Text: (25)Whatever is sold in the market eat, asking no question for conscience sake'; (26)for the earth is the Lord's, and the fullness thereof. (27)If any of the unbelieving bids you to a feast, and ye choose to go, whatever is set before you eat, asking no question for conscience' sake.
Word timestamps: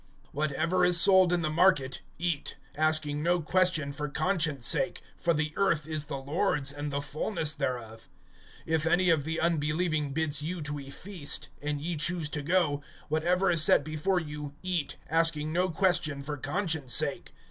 (25)Whatever 0.33 0.87
is 0.87 0.99
sold 0.99 1.31
in 1.31 1.43
the 1.43 1.49
market 1.51 2.01
eat, 2.17 2.57
asking 2.75 3.21
no 3.21 3.39
question 3.39 3.93
for 3.93 4.09
conscience 4.09 4.65
sake'; 4.65 5.01
(26)for 5.23 5.35
the 5.37 5.53
earth 5.55 5.85
is 5.85 6.05
the 6.05 6.17
Lord's, 6.17 6.71
and 6.71 6.89
the 6.91 7.01
fullness 7.01 7.53
thereof. 7.53 8.09
(27)If 8.65 8.91
any 8.91 9.09
of 9.11 9.25
the 9.25 9.39
unbelieving 9.39 10.11
bids 10.11 10.41
you 10.41 10.59
to 10.63 10.79
a 10.79 10.89
feast, 10.89 11.49
and 11.61 11.79
ye 11.79 11.95
choose 11.97 12.29
to 12.29 12.41
go, 12.41 12.81
whatever 13.09 13.51
is 13.51 13.61
set 13.61 13.83
before 13.83 14.19
you 14.19 14.55
eat, 14.63 14.97
asking 15.07 15.53
no 15.53 15.69
question 15.69 16.23
for 16.23 16.35
conscience' 16.35 16.95
sake. 16.95 17.35